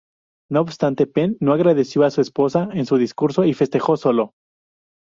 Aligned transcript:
No 0.49 0.61
obstante, 0.61 1.05
Penn 1.05 1.37
no 1.39 1.53
agradeció 1.53 2.03
a 2.03 2.09
su 2.09 2.21
esposa 2.21 2.67
en 2.73 2.87
su 2.87 2.97
discurso 2.97 3.45
y 3.45 3.53
festejó 3.53 3.97
solo. 3.97 4.33